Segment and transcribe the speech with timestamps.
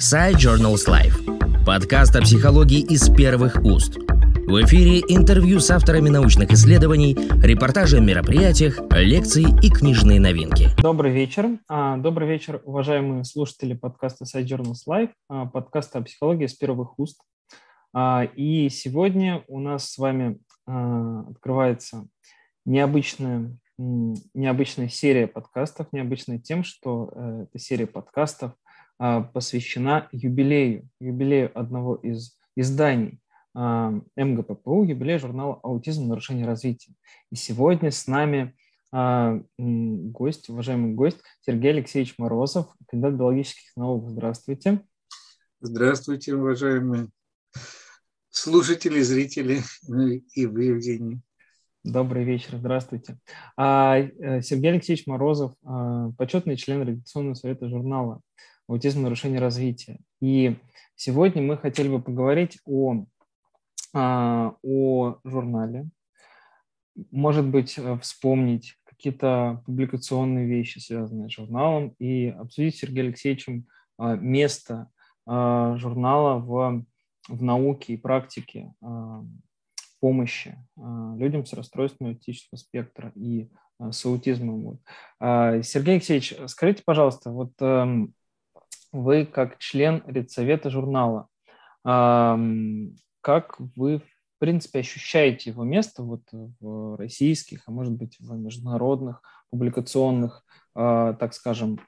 [0.00, 1.64] Side Journals Life.
[1.66, 3.98] Подкаст о психологии из первых уст.
[3.98, 10.70] В эфире интервью с авторами научных исследований, репортажи о мероприятиях, лекции и книжные новинки.
[10.80, 11.58] Добрый вечер.
[11.68, 16.98] А, добрый вечер, уважаемые слушатели подкаста Side Journals Life, а, подкаста о психологии из первых
[16.98, 17.20] уст.
[17.92, 22.06] А, и сегодня у нас с вами открывается
[22.64, 28.52] необычная, необычная серия подкастов, необычная тем, что э, эта серия подкастов–
[29.32, 33.20] посвящена юбилею, юбилею одного из изданий
[33.54, 36.08] а, МГППУ, юбилею журнала «Аутизм.
[36.08, 36.92] Нарушение развития».
[37.30, 38.54] И сегодня с нами
[38.92, 44.08] а, гость, уважаемый гость Сергей Алексеевич Морозов, кандидат биологических наук.
[44.10, 44.82] Здравствуйте.
[45.60, 47.08] Здравствуйте, уважаемые
[48.30, 49.62] слушатели, зрители
[50.34, 51.20] и вы, Евгений.
[51.82, 53.18] Добрый вечер, здравствуйте.
[53.58, 54.08] Э,
[54.42, 55.54] Сергей Алексеевич Морозов,
[56.18, 58.20] почетный член редакционного совета журнала
[58.70, 59.98] аутизм нарушение развития.
[60.20, 60.56] И
[60.94, 63.04] сегодня мы хотели бы поговорить о,
[63.92, 65.88] а, о журнале,
[67.10, 73.66] может быть, э, вспомнить какие-то публикационные вещи, связанные с журналом, и обсудить с Сергеем Алексеевичем
[73.98, 74.88] а, место
[75.26, 76.84] а, журнала в,
[77.28, 78.72] в науке и практике
[80.00, 80.56] помощи
[81.18, 84.80] людям с расстройством аутического спектра и с аутизмом.
[85.20, 88.14] Сергей Алексеевич, скажите, пожалуйста, вот эм,
[88.92, 91.28] вы как член редсовета журнала,
[91.82, 99.22] как вы, в принципе, ощущаете его место вот в российских, а может быть, в международных
[99.50, 101.80] публикационных, а, так скажем,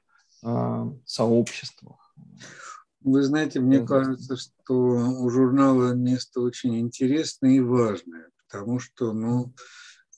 [0.43, 2.13] а, сообществах?
[3.01, 9.53] Вы знаете, мне кажется, что у журнала место очень интересное и важное, потому что, ну,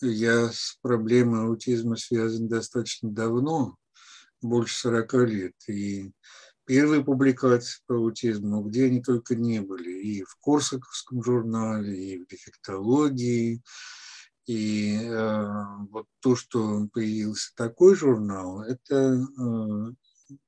[0.02, 3.78] я с проблемой аутизма связан достаточно давно,
[4.42, 6.12] больше 40 лет, и
[6.66, 12.28] первые публикации по аутизму, где они только не были, и в Корсаковском журнале, и в
[12.28, 13.62] дефектологии,
[14.46, 19.94] и э, вот то, что появился такой журнал, это э,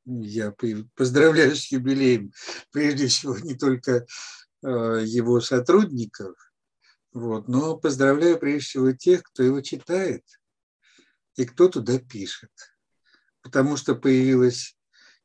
[0.05, 0.53] я
[0.95, 2.31] поздравляю с юбилеем,
[2.71, 4.05] прежде всего, не только
[4.63, 6.35] э, его сотрудников,
[7.11, 10.23] вот, но поздравляю прежде всего тех, кто его читает
[11.35, 12.51] и кто туда пишет.
[13.41, 14.76] Потому что появилась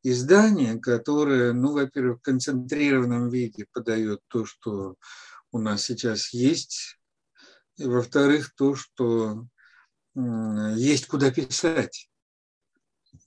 [0.03, 4.97] издание, которое, ну, во-первых, в концентрированном виде подает то, что
[5.51, 6.99] у нас сейчас есть,
[7.77, 9.47] и, во-вторых, то, что
[10.15, 12.11] есть куда писать.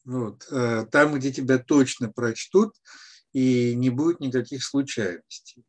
[0.04, 0.48] Вот.
[0.52, 2.74] А там, где тебя точно прочтут,
[3.34, 5.64] и не будет никаких случайностей.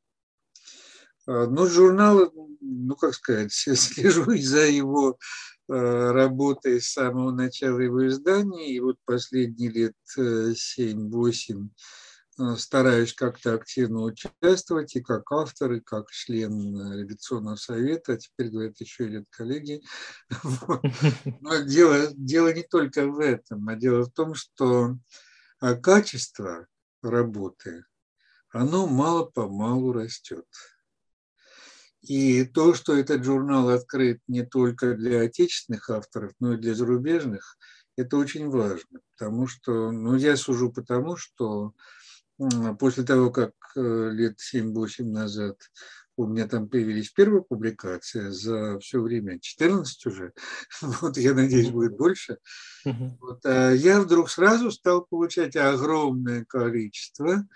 [1.27, 8.73] Но журнал, ну, как сказать, слежу за его Э, работой с самого начала его издания,
[8.73, 11.69] и вот последние лет 7-8
[12.39, 18.17] э, э, стараюсь как-то активно участвовать и как автор, и как член редакционного совета, а
[18.17, 19.83] теперь, говорят, еще и коллеги.
[21.41, 24.97] Но дело, дело не только в этом, а дело в том, что
[25.83, 26.67] качество
[27.03, 27.85] работы,
[28.51, 30.47] оно мало-помалу растет.
[32.07, 37.57] И то, что этот журнал открыт не только для отечественных авторов, но и для зарубежных,
[37.97, 41.73] это очень важно, потому что, ну, я сужу потому, что
[42.79, 45.57] после того, как э, лет 7-8 назад
[46.17, 50.33] у меня там появились первые публикации за все время, 14 уже,
[51.01, 52.39] вот я надеюсь, будет больше,
[52.85, 57.47] вот, а я вдруг сразу стал получать огромное количество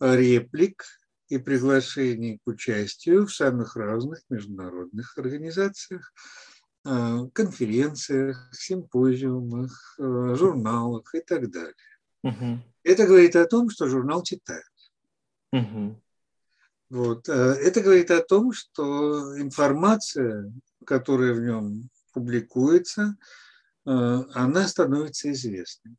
[0.00, 0.84] реплик,
[1.30, 6.12] и приглашений к участию в самых разных международных организациях,
[6.84, 11.74] э, конференциях, симпозиумах, э, журналах и так далее.
[12.24, 12.58] Угу.
[12.82, 14.64] Это говорит о том, что журнал читают.
[15.52, 16.02] Угу.
[16.90, 17.28] Вот.
[17.28, 20.52] Э, это говорит о том, что информация,
[20.84, 23.16] которая в нем публикуется,
[23.84, 25.96] она становится известной.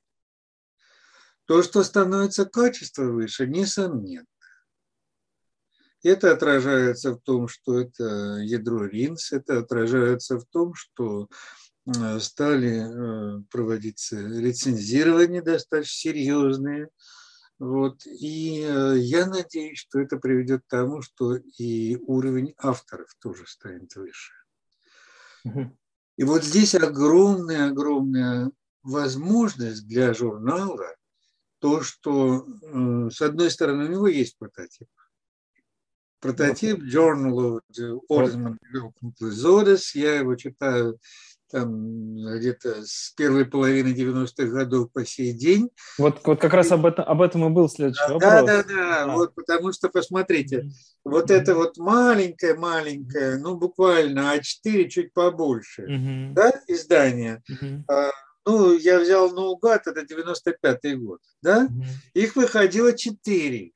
[1.46, 4.25] То, что становится качество выше, несомненно.
[6.03, 11.30] Это отражается в том, что это ядро РИНС, это отражается в том, что
[11.86, 16.90] э, стали э, проводиться рецензирования достаточно серьезные.
[17.59, 18.03] Вот.
[18.08, 23.96] И э, я надеюсь, что это приведет к тому, что и уровень авторов тоже станет
[23.96, 24.34] выше.
[26.18, 28.52] И вот здесь огромная-огромная
[28.82, 30.96] возможность для журнала,
[31.59, 32.46] то, что,
[33.12, 34.88] с одной стороны, у него есть прототип,
[36.22, 37.62] Прототип Journal of
[38.09, 39.91] and Developmental Disorders.
[39.96, 41.00] Я его читаю
[41.52, 45.70] там где-то с первой половины 90-х годов по сей день.
[45.97, 48.32] Вот, вот как раз об этом, об этом и был следующий да, вопрос.
[48.32, 49.16] Да, да, да, а.
[49.16, 50.72] вот потому что, посмотрите, mm-hmm.
[51.03, 51.35] вот mm-hmm.
[51.35, 56.34] это вот маленькое-маленькое, ну, буквально А4, чуть побольше, mm-hmm.
[56.34, 57.84] да, издание, mm-hmm.
[57.90, 58.12] а,
[58.46, 62.12] ну, я взял наугад, это 95-й год, да, mm-hmm.
[62.14, 63.72] их выходило 4.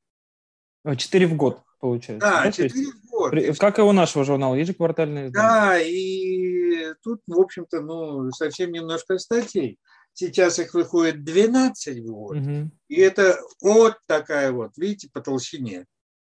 [0.86, 2.28] А, 4 в год получается.
[2.28, 2.52] Да, да?
[2.52, 3.34] 4 в год.
[3.60, 5.48] Как и у нашего журнала, ежеквартальные издания.
[5.48, 9.80] Да, и тут, в общем-то, ну, совсем немножко статей.
[10.14, 12.38] Сейчас их выходит 12 в год.
[12.38, 12.72] Угу.
[12.88, 15.86] И это вот такая вот, видите, по толщине.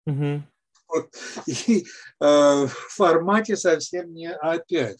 [0.07, 0.43] Угу.
[0.87, 1.13] Вот.
[1.47, 1.85] И э,
[2.19, 4.95] в формате совсем не А5.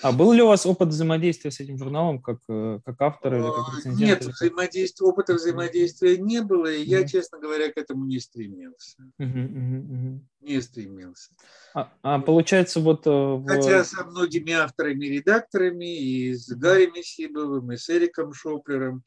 [0.00, 3.42] А был ли у вас опыт взаимодействия с этим журналом как, э, как автор или
[3.42, 4.00] как рецензент?
[4.00, 8.98] Нет, взаимодействия, опыта взаимодействия не было, и я, честно говоря, к этому не стремился.
[9.18, 11.32] Не стремился.
[11.74, 13.06] А, а получается вот...
[13.06, 13.46] Э, в...
[13.46, 19.02] Хотя со многими авторами, редакторами, и с Гарри Месибовым, и с Эриком Шоплером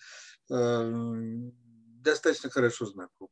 [0.52, 1.52] э,
[2.02, 3.30] достаточно хорошо знаком.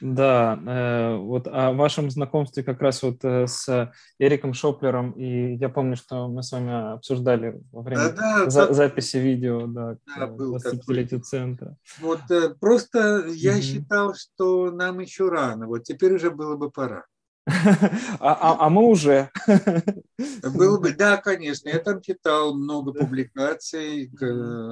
[0.00, 5.68] Да, э, вот о вашем знакомстве как раз вот э, с Эриком Шоплером, и я
[5.68, 8.74] помню, что мы с вами обсуждали во время да, да, за, как...
[8.76, 11.76] записи видео, да, да к 20-летию центра.
[12.00, 13.62] Вот э, просто я mm-hmm.
[13.62, 17.04] считал, что нам еще рано, вот теперь уже было бы пора.
[18.20, 19.30] А, а, а мы уже.
[20.42, 21.68] Было бы, да, конечно.
[21.68, 24.10] Я там читал много публикаций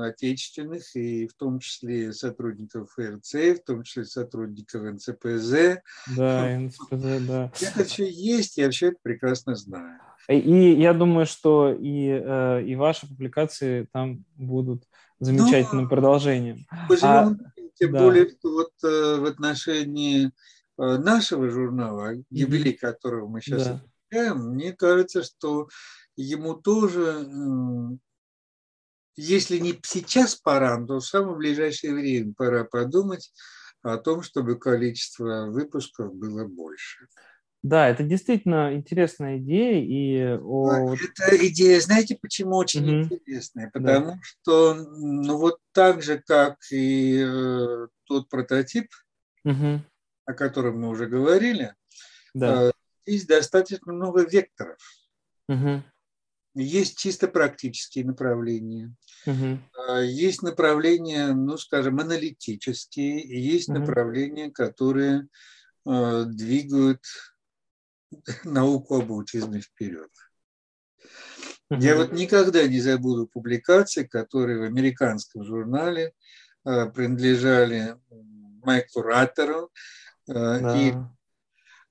[0.04, 5.80] отечественных, и в том числе сотрудников ФРЦ, в том числе сотрудников НЦПЗ.
[6.16, 7.52] Да, НЦПЗ, да.
[7.60, 10.00] Это все есть, я все это прекрасно знаю.
[10.28, 14.82] И я думаю, что и, э, и ваши публикации там будут
[15.20, 16.66] замечательным ну, продолжением.
[16.88, 17.36] Поживем, а,
[17.74, 18.02] тем да.
[18.02, 20.30] более, что вот э, в отношении Э,
[20.76, 23.84] нашего журнала, юбилей которого мы сейчас да.
[24.10, 25.68] отмечаем, мне кажется, что
[26.16, 27.26] ему тоже,
[29.16, 33.32] если не сейчас пора, то в самое ближайшее время пора подумать
[33.82, 37.06] о том, чтобы количество выпусков было больше.
[37.62, 39.82] Да, это действительно интересная идея.
[39.82, 40.94] И о...
[40.94, 43.14] Эта идея, знаете, почему очень угу.
[43.14, 43.70] интересная?
[43.72, 44.20] Потому да.
[44.22, 48.88] что, ну вот так же, как и э, тот прототип,
[49.44, 49.80] угу
[50.26, 51.74] о котором мы уже говорили,
[52.34, 52.72] да.
[53.06, 54.78] э, достаточно много векторов.
[55.48, 55.84] Угу.
[56.56, 58.94] Есть чисто практические направления,
[59.26, 59.58] угу.
[60.02, 63.78] есть направления, ну, скажем, аналитические, есть угу.
[63.78, 65.28] направления, которые
[65.86, 67.04] э, двигают
[68.44, 70.10] науку об аутизме вперед.
[71.70, 71.80] Угу.
[71.80, 76.12] Я вот никогда не забуду публикации, которые в американском журнале
[76.64, 77.96] принадлежали
[78.66, 79.70] Майклу Раттеру,
[80.26, 80.76] да.
[80.80, 80.94] И,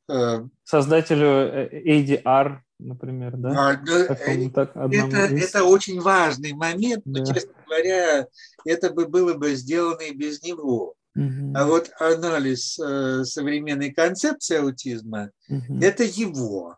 [0.09, 3.69] э, Создателю ADR, например, да?
[3.69, 7.19] А, да так, это, это очень важный момент, да.
[7.19, 8.27] но, честно говоря,
[8.65, 10.95] это бы было бы сделано и без него.
[11.15, 11.53] Угу.
[11.55, 15.79] А вот анализ э, современной концепции аутизма угу.
[15.81, 16.77] это его.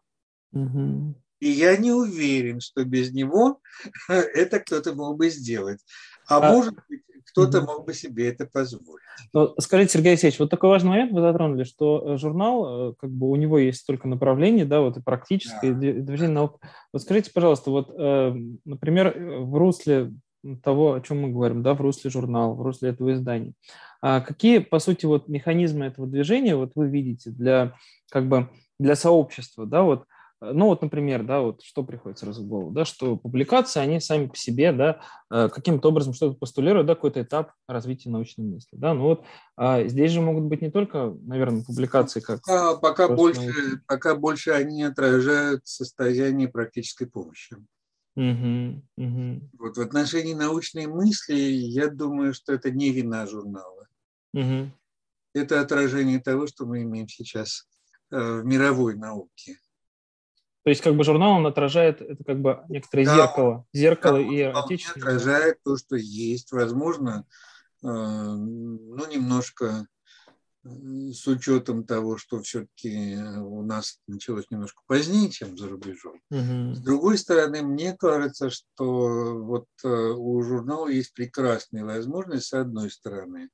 [0.53, 1.15] Угу.
[1.39, 3.59] И я не уверен, что без него
[4.07, 5.79] это кто-то мог бы сделать.
[6.27, 7.01] А, а может быть,
[7.31, 9.03] кто-то мог бы себе это позволить.
[9.33, 13.11] Но скажите, Сергей Алексеевич, вот такой важный момент вы затронули, что э, журнал, э, как
[13.11, 15.79] бы у него есть столько направлений, да, вот и практическое, да.
[16.01, 16.59] движение наук.
[16.93, 18.35] Вот скажите, пожалуйста, вот, э,
[18.65, 20.13] например, в русле
[20.63, 23.53] того, о чем мы говорим, да, в русле журнала, в русле этого издания.
[24.01, 27.73] А какие, по сути, вот механизмы этого движения вот вы видите для,
[28.11, 30.05] как бы, для сообщества, да, вот,
[30.39, 34.27] ну вот, например, да, вот что приходит сразу в голову, да, что публикации, они сами
[34.27, 35.01] по себе, да,
[35.31, 39.25] э, каким-то образом что-то постулируют, да, какой-то этап развития научной мысли, да, ну вот
[39.55, 42.41] а здесь же могут быть не только, наверное, публикации как...
[42.41, 47.55] Пока, пока, больше, пока больше они отражают состояние практической помощи.
[48.15, 49.49] Угу, угу.
[49.59, 53.87] Вот в отношении научной мысли, я думаю, что это не вина журнала.
[54.33, 54.71] Угу.
[55.33, 57.67] Это отражение того, что мы имеем сейчас
[58.11, 59.57] э, в мировой науке.
[60.67, 64.23] То есть как бы журнал, он отражает это как бы некоторое да, зеркало, зеркало да,
[64.25, 65.07] и отечественное.
[65.07, 66.51] отражает то, что есть.
[66.51, 67.25] Возможно,
[67.83, 69.87] э, ну, немножко
[70.65, 70.69] э,
[71.13, 76.19] с учетом того, что все-таки у нас началось немножко позднее, чем за рубежом.
[76.31, 76.75] Угу.
[76.75, 82.91] С другой стороны, мне кажется, что вот э, у журнала есть прекрасная возможность, с одной
[82.91, 83.51] стороны,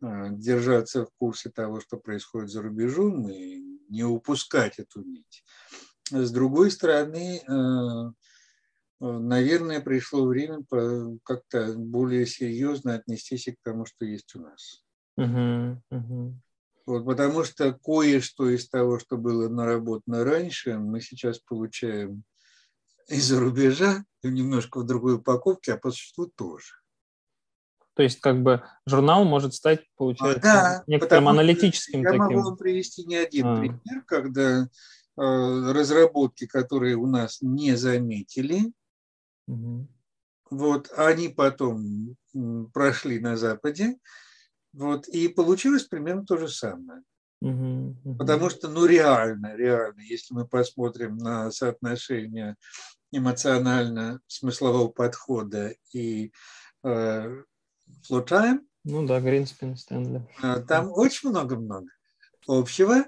[0.00, 3.60] держаться в курсе того, что происходит за рубежом, и
[3.90, 5.44] не упускать эту нить.
[6.10, 8.12] С другой стороны, э,
[9.00, 10.64] наверное, пришло время
[11.24, 14.82] как-то более серьезно отнестись к тому, что есть у нас.
[15.18, 16.32] Uh-huh, uh-huh.
[16.86, 22.22] Вот, потому что кое-что из того, что было наработано раньше, мы сейчас получаем
[23.08, 26.74] из-за рубежа немножко в другой упаковке, а по существу тоже.
[27.94, 32.22] То есть как бы журнал может стать, получается, да, некоторым аналитическим я таким.
[32.22, 33.56] Я могу вам привести не один а.
[33.58, 34.68] пример, когда
[35.16, 38.72] разработки, которые у нас не заметили,
[39.46, 39.88] угу.
[40.50, 42.16] вот, они потом
[42.72, 43.96] прошли на Западе,
[44.72, 47.02] вот, и получилось примерно то же самое.
[47.40, 48.16] Угу, угу.
[48.16, 52.56] Потому что, ну, реально, реально, если мы посмотрим на соотношение
[53.12, 56.32] эмоционально-смыслового подхода и
[56.82, 57.42] э,
[58.08, 58.60] flow time.
[58.84, 60.26] Ну да, Гринспен, Стэнли.
[60.42, 61.88] Э, там очень много-много
[62.46, 63.04] общего.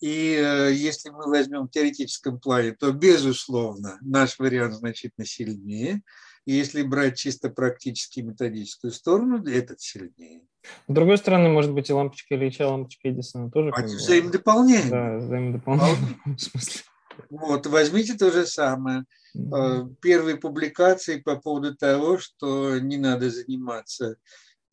[0.00, 6.02] И э, если мы возьмем в теоретическом плане, то, безусловно, наш вариант значительно сильнее.
[6.46, 10.42] И если брать чисто практически методическую сторону, этот сильнее.
[10.88, 13.72] С другой стороны, может быть, и лампочка Ильича, лампочка Эдисона тоже.
[13.74, 14.90] Они взаимодополняемы.
[14.90, 16.18] Да, взаимодополняемы.
[16.24, 16.80] В смысле.
[17.28, 19.04] Вот, возьмите то же самое.
[19.36, 19.96] Mm-hmm.
[20.00, 24.16] Первые публикации по поводу того, что не надо заниматься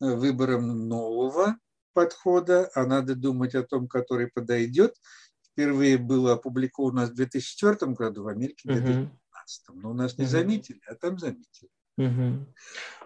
[0.00, 1.56] э, выбором нового
[1.92, 4.94] подхода, а надо думать о том, который подойдет.
[5.42, 9.08] Впервые было опубликовано в 2004 году, в Америке в 2015.
[9.68, 9.80] Mm-hmm.
[9.82, 11.70] Но у нас не заметили, а там заметили.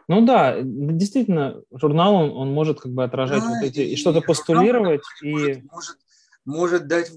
[0.08, 3.96] Ну да, действительно, журнал он, он может как бы отражать да, вот эти и, и
[3.96, 5.98] что-то постулировать и может, может,
[6.44, 7.12] может дать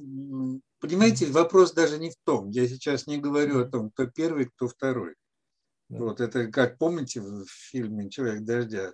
[0.79, 2.51] Понимаете, вопрос даже не в том.
[2.51, 5.15] Я сейчас не говорю о том, кто первый, кто второй.
[5.89, 5.98] Да.
[5.98, 8.93] Вот это, как помните в фильме «Человек дождя»,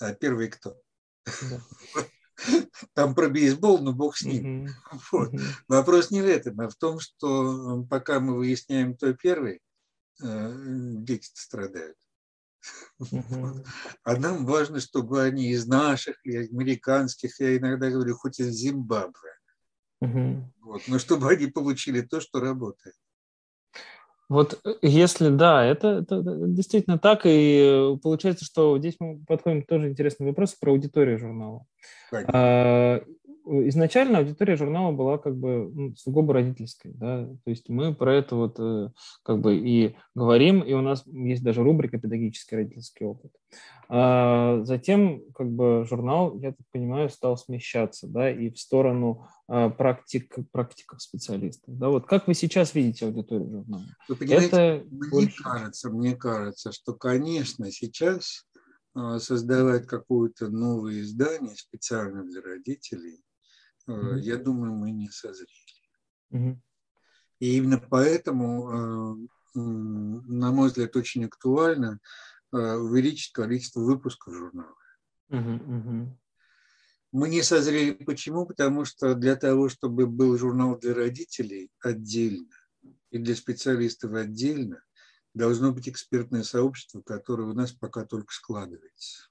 [0.00, 0.78] а первый кто?
[2.94, 4.64] Там про бейсбол, но бог с ним.
[4.64, 5.00] Угу.
[5.12, 5.32] Вот.
[5.68, 9.60] Вопрос не в этом, а в том, что пока мы выясняем, кто первый,
[10.22, 11.96] э, дети страдают.
[12.98, 13.64] Угу.
[14.02, 19.36] А нам важно, чтобы они из наших, и американских, я иногда говорю, хоть из Зимбабве,
[20.00, 20.52] Угу.
[20.60, 22.94] Вот, но чтобы они получили то, что работает.
[24.28, 29.62] Вот э, если да, это, это, действительно так, и э, получается, что здесь мы подходим
[29.62, 31.64] к тоже интересному вопросу про аудиторию журнала.
[32.12, 33.00] А,
[33.46, 38.34] изначально аудитория журнала была как бы ну, сугубо родительской, да, то есть мы про это
[38.34, 38.90] вот э,
[39.22, 43.32] как бы и говорим, и у нас есть даже рубрика «Педагогический родительский опыт».
[43.88, 49.70] А затем как бы журнал, я так понимаю, стал смещаться, да, и в сторону а,
[49.70, 53.84] практик, практиков специалистов, да, вот как вы сейчас видите аудиторию журнала?
[54.08, 55.42] Вы это мне больше...
[55.42, 58.44] кажется, мне кажется, что, конечно, сейчас
[58.94, 63.20] а, создавать какое-то новое издание специально для родителей
[63.88, 64.20] mm-hmm.
[64.20, 65.50] я думаю, мы не созрели.
[66.32, 66.56] Mm-hmm.
[67.40, 72.00] И именно поэтому, э, на мой взгляд, очень актуально
[72.52, 74.76] э, увеличить количество выпусков журнала.
[75.30, 76.08] Mm-hmm.
[77.12, 77.92] Мы не созрели.
[78.04, 78.46] Почему?
[78.46, 82.54] Потому что для того, чтобы был журнал для родителей отдельно
[83.10, 84.82] и для специалистов отдельно,
[85.34, 89.28] должно быть экспертное сообщество, которое у нас пока только складывается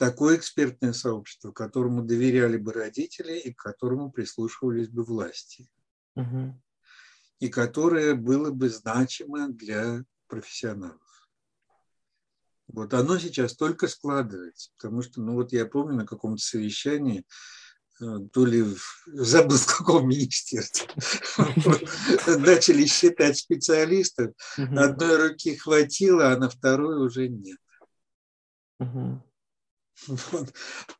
[0.00, 5.68] такое экспертное сообщество, которому доверяли бы родители и к которому прислушивались бы власти.
[6.16, 6.58] Угу.
[7.40, 11.28] И которое было бы значимо для профессионалов.
[12.68, 17.26] Вот оно сейчас только складывается, потому что, ну вот я помню на каком-то совещании,
[18.00, 18.64] э, то ли
[19.04, 20.88] забыл в каком министерстве,
[22.38, 27.58] начали считать специалистов, одной руки хватило, а на второй уже нет.
[30.06, 30.52] Вот.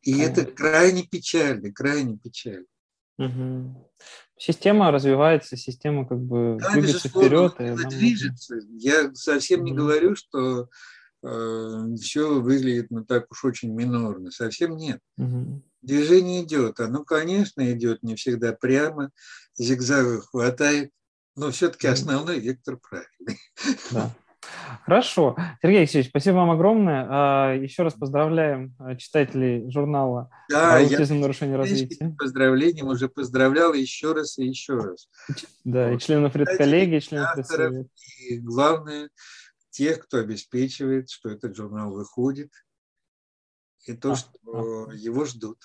[0.03, 2.67] И это крайне печально, крайне печально.
[3.19, 3.93] Угу.
[4.39, 7.55] Система развивается, система как бы да, двигается вперед.
[7.59, 8.57] Она и движется.
[8.71, 9.67] Я совсем угу.
[9.69, 10.69] не говорю, что
[11.23, 14.31] э, все выглядит ну, так уж очень минорно.
[14.31, 15.01] Совсем нет.
[15.19, 15.63] Угу.
[15.83, 16.81] Движение идет.
[16.81, 19.11] Оно, конечно, идет не всегда прямо,
[19.55, 20.91] зигзагов хватает,
[21.37, 23.39] но все-таки основной вектор правильный.
[23.91, 24.15] Да.
[24.85, 25.37] Хорошо.
[25.63, 27.07] Сергей Алексеевич, спасибо вам огромное.
[27.09, 31.15] А, еще раз поздравляем а, читателей журнала да, «Аутизм.
[31.15, 32.15] Я нарушение развития».
[32.19, 35.09] Поздравлением уже поздравлял еще раз и еще раз.
[35.65, 35.97] Да, вот.
[35.97, 37.87] и членов редколлегии, и членов авторов,
[38.29, 39.11] И главное,
[39.71, 42.53] тех, кто обеспечивает, что этот журнал выходит,
[43.87, 44.95] и то, а, что а.
[44.95, 45.59] его ждут.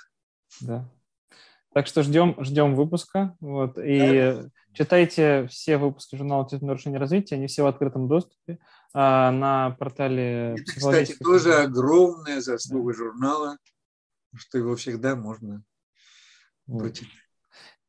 [0.62, 0.89] Да.
[1.74, 3.36] Так что ждем, ждем выпуска.
[3.39, 4.50] Вот, и да.
[4.75, 6.65] Читайте все выпуски журнала «Аутизм.
[6.67, 7.36] Нарушение развития».
[7.36, 8.60] Они все в открытом доступе
[8.94, 12.98] а, на портале Это, кстати, тоже огромная заслуга да.
[12.98, 13.58] журнала,
[14.36, 15.63] что его всегда можно
[16.67, 16.84] вот.
[16.84, 17.12] прочитать.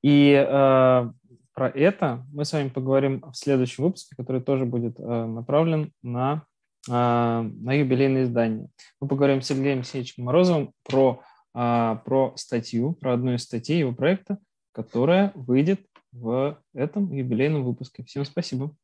[0.02, 1.10] И э,
[1.52, 6.44] про это мы с вами поговорим в следующем выпуске, который тоже будет э, направлен на,
[6.88, 8.68] э, на юбилейное издание.
[9.00, 11.22] Мы поговорим с Сергеем Алексеевичем Морозовым про
[11.58, 14.36] а, про статью, про одну из статей его проекта,
[14.72, 15.80] которая выйдет
[16.20, 18.04] в этом юбилейном выпуске.
[18.04, 18.76] Всем спасибо.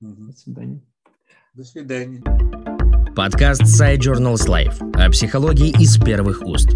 [0.00, 0.26] Угу.
[0.26, 0.80] До свидания.
[1.54, 2.22] До свидания.
[3.14, 6.70] Подкаст Side Journals Life о психологии из первых уст.